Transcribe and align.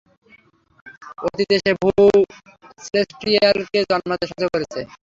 অতীতে 1.25 1.55
সে 1.63 1.71
বহু 1.81 2.05
সেলেস্টিয়ালকে 2.79 3.79
জন্মাতে 3.89 4.25
সাহায্য 4.27 4.47
করেছে। 4.53 4.79